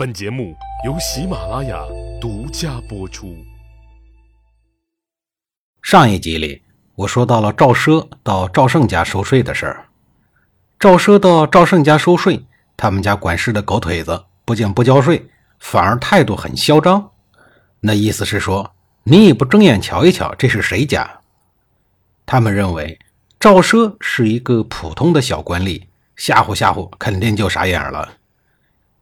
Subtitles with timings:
[0.00, 1.78] 本节目由喜马拉雅
[2.18, 3.36] 独家播出。
[5.82, 6.62] 上一集里，
[6.94, 9.86] 我说到了赵奢到赵胜家收税的事儿。
[10.78, 12.42] 赵奢到赵胜家收税，
[12.78, 15.28] 他们家管事的狗腿子不仅不交税，
[15.58, 17.10] 反而态度很嚣张。
[17.80, 18.72] 那意思是说，
[19.02, 21.20] 你也不睁眼瞧一瞧，这是谁家？
[22.24, 22.98] 他们认为
[23.38, 25.82] 赵奢是一个普通的小官吏，
[26.16, 28.14] 吓唬吓唬，肯定就傻眼了。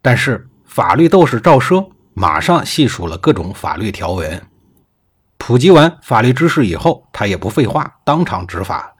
[0.03, 0.49] 但是
[0.79, 4.41] 法律斗士赵奢马上细数了各种法律条文，
[5.37, 8.95] 普及完法律知识以后，他也不废话，当场执法。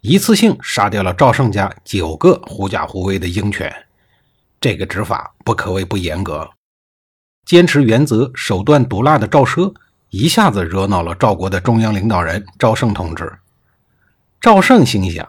[0.00, 3.70] 一次性杀掉了赵胜家九个狐假虎威的鹰犬，
[4.58, 6.48] 这个执法不可谓不严格。
[7.44, 9.70] 坚持原则、手段毒辣的赵奢，
[10.08, 13.30] 一下子惹恼了赵国的中央领导人赵胜同志。
[14.40, 15.28] 赵胜心想：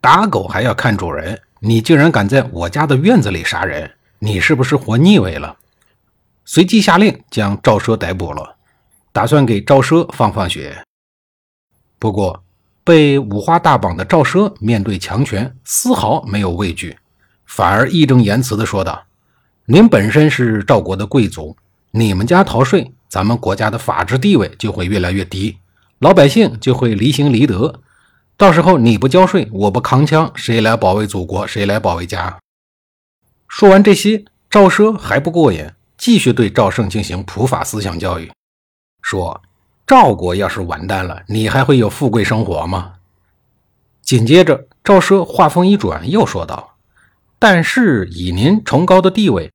[0.00, 5.56] 打狗还要看主人，你竟然敢在我家的院子里杀人，你是不是活腻味了？
[6.44, 8.56] 随即下令将赵奢逮捕了，
[9.12, 10.82] 打算给赵奢放放血。
[11.98, 12.42] 不过，
[12.84, 16.96] 被五花大绑的赵奢面对强权丝毫没有畏惧，
[17.44, 19.04] 反而义正言辞地说道
[19.66, 21.56] ：“您本身是赵国的贵族，
[21.90, 25.58] 你们家逃税，咱们国家的法治地位就会越来越低，
[25.98, 27.80] 老百姓就会离心离德。
[28.36, 31.46] 到时候你不交税，我不扛枪，谁来保卫祖国？
[31.46, 32.38] 谁来保卫家？”
[33.48, 38.30] 说完这些，赵奢还不过瘾，继续对赵胜进行普法思想教育，
[39.02, 39.42] 说。
[39.88, 42.94] 赵国要是完蛋了，你还会有富贵生活吗？
[44.02, 46.74] 紧接着，赵奢话锋一转，又说道
[47.38, 49.52] ：“但是以您崇高的地位，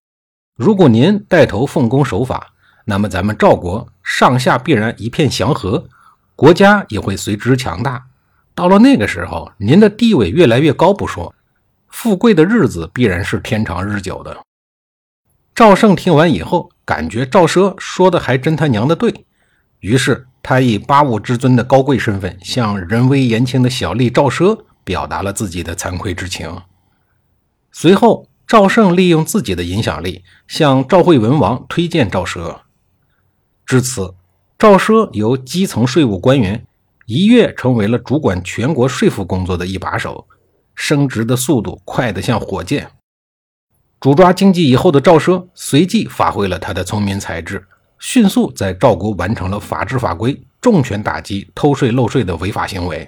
[0.55, 2.53] 如果您带头奉公守法，
[2.86, 5.86] 那么咱们赵国上下必然一片祥和，
[6.38, 8.02] 国家也会随之强大。
[8.55, 11.36] 到了那个时候，您的地位越来越高不说，
[11.92, 14.38] 富贵的日子必然是天长日久的。”
[15.53, 19.25] 赵胜听完以后，感觉赵奢说的还真他娘的对。
[19.80, 26.61] 于是，他以八五之尊的高贵身份，向人微言轻的小吏赵奢表达了自己的惭愧之情。
[27.71, 32.61] 随后，赵胜利用自己的影响力，向赵惠文王推荐赵奢。
[33.66, 34.16] 至此，
[34.58, 36.66] 赵奢由基层税务官员
[37.05, 40.27] 一跃成为了主管全国税赋工作的一把手，
[40.76, 42.92] 升职的速度快得像火箭。
[43.99, 47.67] 主抓经济以后的赵奢，随即发挥了他的聪明才智。
[47.99, 53.08] 迅速在赵国完成了法制法规，重拳打击偷税漏税的违法行为，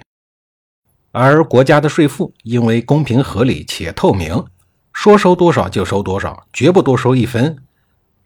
[1.10, 4.44] 而国家的税赋因为公平合理且透明，
[4.92, 7.56] 说收多少就收多少，绝不多收一分。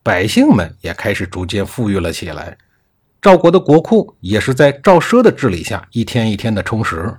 [0.02, 2.58] 百姓们也开始逐渐富裕了起来，
[3.22, 7.16] 赵国的国库也是在赵奢的治理下一天一天的充实。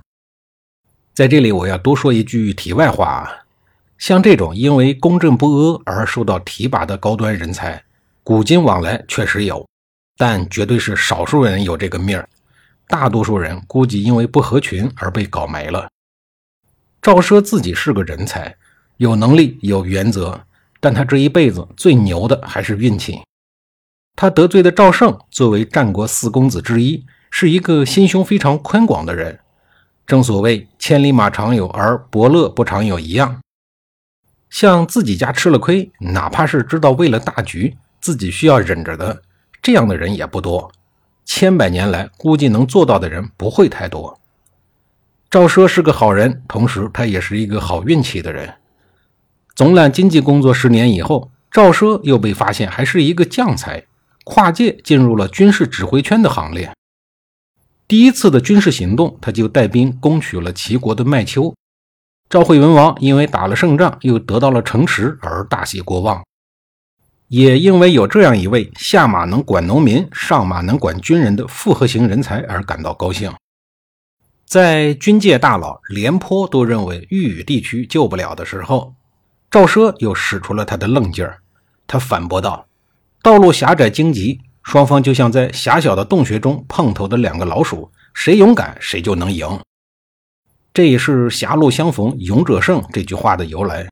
[1.12, 3.30] 在这里，我要多说一句题外话啊：
[3.98, 7.82] 像这种因为公正不阿而受到提拔的高端人才。
[8.22, 9.66] 古今往来确实有，
[10.16, 12.28] 但绝对是少数人有这个命儿，
[12.86, 15.88] 大多数人估计因为不合群而被搞没了。
[17.02, 18.54] 赵奢自己是个人才，
[18.98, 20.40] 有能力有原则，
[20.78, 23.20] 但他这一辈子最牛的还是运气。
[24.14, 29.40] 他得罪的赵胜，作为战国四公子之一，是一个心胸非常宽广的人。
[30.10, 33.40] 正所谓千里马常有，而伯乐不常有一样。
[34.48, 37.76] 像自己家吃了亏，哪怕是知道为了大局。
[38.00, 39.22] 自己需要忍着的
[39.62, 40.72] 这样的人也不多，
[41.24, 44.18] 千百年来估计能做到的人不会太多。
[45.30, 48.52] 赵奢是个好人，同时他也是一个好运气的人。
[49.54, 53.86] 总揽经济工作十年以后，赵奢又被发现还是一个将才，
[54.24, 56.72] 跨界进入了军事指挥圈的行列。
[57.90, 61.52] 第一次的军事行动，他就带兵攻取了齐国的麦丘。
[62.28, 66.22] 赵惠文王因为打了胜仗，又得到了城池，而大喜过望。
[67.26, 73.34] 也因为有这样一位下马能管农民、上马能管军人的复合型人才而感到高兴。
[74.46, 78.94] 在军界大佬廉颇都认为豫语地区救不了的时候，
[79.50, 81.40] 赵奢又使出了他的愣劲儿。
[81.88, 82.68] 他反驳道
[83.20, 89.58] ：“道路狭窄荆棘，双方就像在狭小的洞穴中碰头的两个老鼠，谁勇敢谁就能赢。”
[90.72, 93.88] 这也是“狭路相逢勇者胜”这句话的由来。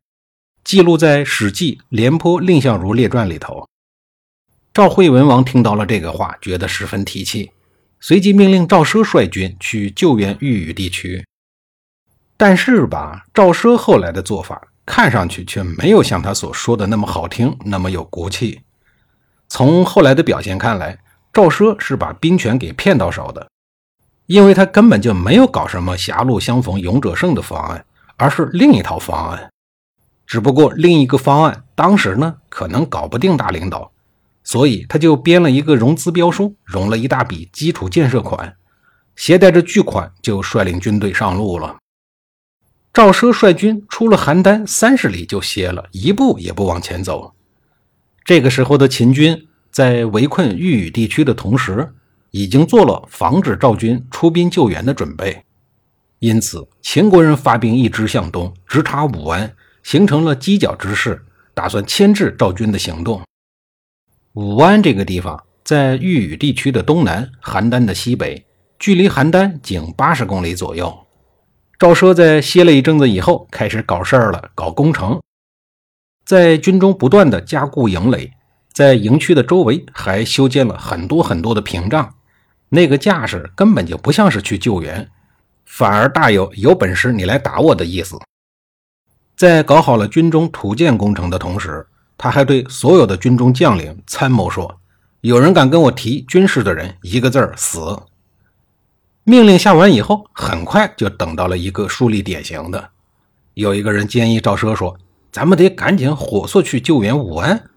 [0.62, 3.68] 记录在《史记·廉颇蔺相如列传》里头。
[4.72, 7.50] 赵惠文王听到了这个话，觉得十分提气，
[7.98, 11.26] 随即命令赵奢率军去救援豫语地区。
[12.36, 18.60] 但是吧，赵奢后来的做法看上去却没有像他所说的那么好听，那么有骨气。
[19.48, 20.98] 从后来的表现看来，
[21.32, 23.48] 赵奢是把兵权给骗到手的，
[24.26, 27.84] 因为他根本就没有搞什么“狭路相逢勇者胜”的方案，
[28.16, 29.50] 而是另一套方案。
[30.26, 33.90] 只不过另一个方案当时呢可能搞不定大领导，
[34.44, 38.56] 所以他就编了一个融资标书，融了一大笔基础建设款，
[39.16, 41.78] 携带着巨款就率领军队上路了。
[42.92, 47.34] 赵奢率军出了邯郸三十里就歇了，一步也不往前走。
[48.28, 51.94] 这个时候的秦军在围困豫语地区的同时，
[52.30, 55.44] 已经做了防止赵军出兵救援的准备。
[56.18, 59.50] 因此，秦国人发兵一直向东，直插武安，
[59.82, 63.22] 形成了犄角之势，打算牵制赵军的行动。
[64.34, 68.44] 武安这个地方在豫语地区的东南，邯郸的西北，
[68.78, 70.94] 距离邯郸仅八十公里左右。
[71.78, 75.18] 赵奢在歇了一阵子以后，开始搞事儿了，搞工程，
[76.28, 78.30] 在军中不断的加固营垒，
[78.70, 82.16] 在营区的周围还修建了很多很多的屏障，
[82.68, 85.08] 那个架势根本就不像是去救援。
[85.64, 88.18] 反而大有有本事你来打我的意思。
[89.36, 91.86] 在搞好了军中土建工程的同时，
[92.18, 94.78] 他还对所有的军中将领参谋说
[95.22, 98.02] ：“有人敢跟我提军事的人，一个字儿死。”
[99.24, 102.90] 命令下完以后，很快就等到了一个树立典型的。
[103.54, 104.94] 有一个人建议赵奢说
[105.32, 107.70] ：“咱们得赶紧火速去救援武安。”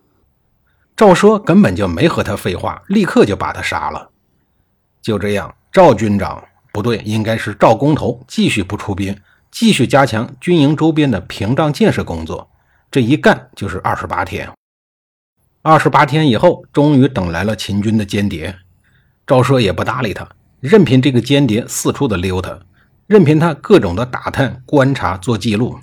[0.95, 4.09] 赵奢根本就没和他废话，立刻就把他杀了。
[5.01, 6.43] 就这样，赵军长。
[6.73, 9.13] 不对，应该是赵工头继续不出兵，
[9.51, 12.49] 继续加强军营周边的屏障建设工作。
[12.89, 14.49] 这一干就是二十八天。
[15.61, 18.55] 二十八天以后，终于等来了秦军的间谍。
[19.27, 20.25] 赵奢也不搭理他，
[20.61, 22.57] 任凭这个间谍四处的溜达，
[23.07, 25.77] 任凭他各种的打探、观察、做记录。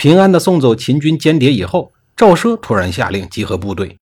[0.00, 3.98] 平安的送走秦军间谍以后，赵奢突然下令集合部队，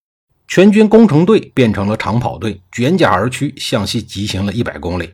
[0.46, 5.10] 全军工程队变成了长跑队，卷甲而趋，向西急行了一百公里。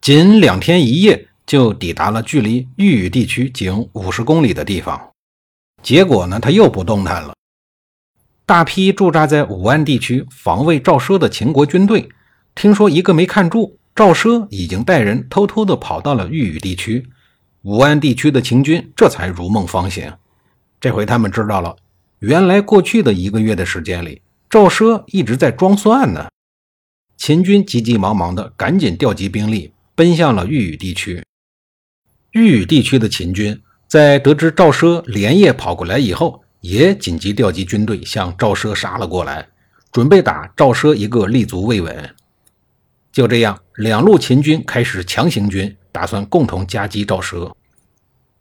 [0.00, 5.10] 仅两天一夜就抵达了距离豫语地区仅五十公里的地方，
[5.82, 7.34] 结果呢，他又不动弹了。
[8.46, 12.08] 大批驻扎在武安地区防卫赵奢的秦国军队，
[12.54, 17.06] 听说一个没看住，赵奢已经带人偷偷的跑到了豫语地区，
[17.62, 20.12] 武安地区的秦军这才如梦方醒。
[20.80, 21.76] 这回他们知道了，
[22.20, 26.28] 原来过去的一个月的时间里，赵奢一直在装蒜呢。
[27.16, 29.72] 秦军急急忙忙的赶紧调集兵力。
[29.94, 31.22] 奔向了豫语地区。
[32.30, 39.46] 豫语地区的秦军在得知赵奢连夜跑过来以后，也紧急调集军队向赵奢杀了过来，
[39.92, 42.14] 准备打赵奢一个立足未稳。
[43.12, 47.52] 就这样，两路秦军开始强行军，打算共同夹击赵奢。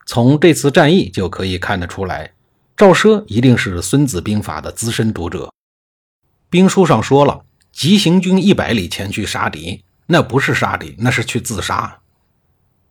[0.08, 2.32] 从这次战役就可以看得出来，
[2.76, 5.52] 赵奢一定是《孙子兵法》的资深读者。
[6.50, 9.84] 兵书上说了，急行军一百里前去杀敌。
[10.08, 12.00] 那不是杀敌，那是去自杀。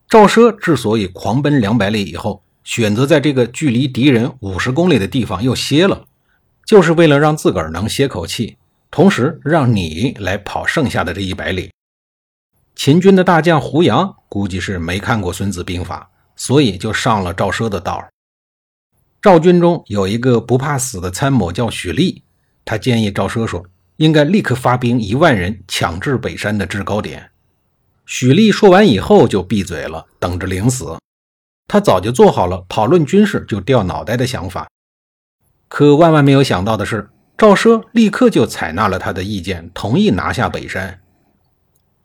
[0.08, 6.06] 赵奢之所以狂奔两百里以后，选择在这个距离敌人五十公里的地方又歇了，
[6.64, 8.56] 就是为了让自个儿能歇口气，
[8.90, 11.70] 同时让你来跑剩下的这一百里。
[12.74, 18.08] 秦军的大将胡杨估计是没看过《孙子兵法》，所以就上了赵奢的道。
[19.20, 22.22] 赵军中有一个不怕死的参谋叫许立，
[22.64, 23.64] 他建议赵奢说。
[23.96, 27.32] 应该立刻发兵一万人，抢至北山的制高点。
[28.06, 30.96] 许立说完以后就闭嘴了，等着领死。
[31.68, 34.70] 他早就做好了讨论军事就掉脑袋的想法。
[35.68, 41.02] 可万万没有想到的是，赵奢立刻就采纳了他的意见，同意拿下北山。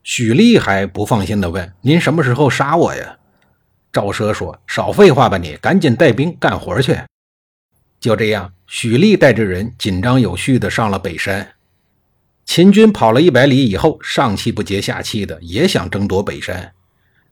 [0.05, 3.17] 许丽还不放心地问：“您什么时候杀我呀？”
[3.91, 6.95] 赵奢说：“少废话吧，你赶紧带兵干活去。”
[7.99, 11.53] 就这样，许丽带着人紧张有序地上了北山。
[12.45, 16.71] 秦军跑了一百里以后，上气不接下气的，也想争夺北山。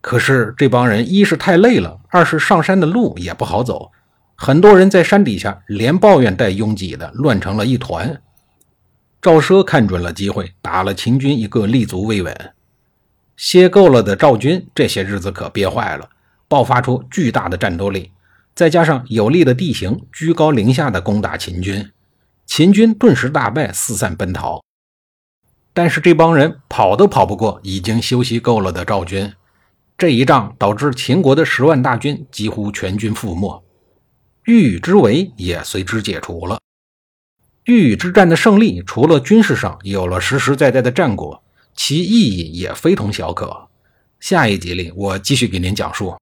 [0.02, 3.92] 可是这帮人一是太累了，二是上山的路也不好走，
[4.36, 8.20] 很多人在山底下连抱怨带拥挤的，乱成了一团。
[9.22, 12.36] 赵奢看准了机会，打了秦军一个立足未稳。
[13.36, 16.10] 歇够了的赵军这些日子可憋坏了，
[16.48, 18.12] 爆发出巨大的战斗力，
[18.56, 21.92] 再加上有利的地形，居高临下的攻打秦军，
[22.46, 24.64] 秦军顿时大败，四散奔逃。
[25.74, 29.34] 但是这帮人跑都跑不过已经休息够了的赵军，
[29.98, 33.64] 这一仗导致秦国的十万大军几乎全军覆没，
[34.46, 36.60] 豫语之围也随之解除了。
[37.66, 41.43] 豫语之战的胜利，除了军事上有了实实在在的战果，
[41.76, 43.68] 其意义也非同小可。
[44.20, 46.16] 下一集里，我继续给您讲述。